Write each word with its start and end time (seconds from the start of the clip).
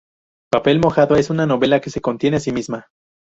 Papel 0.51 0.79
mojado 0.79 1.15
es 1.15 1.29
una 1.29 1.45
novela 1.45 1.79
que 1.79 1.91
se 1.91 2.01
contiene 2.01 2.37
a 2.37 2.39
sí 2.39 2.51
misma. 2.51 2.87